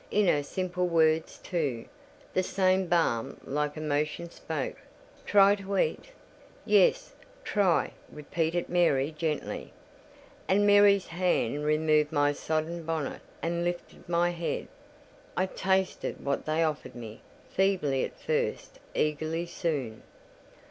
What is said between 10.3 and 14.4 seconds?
and Mary's hand removed my sodden bonnet and lifted my